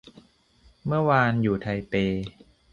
[0.85, 1.93] เมื่อวานอยู่ไทเป